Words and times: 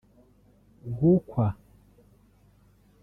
gukwa 0.95 1.45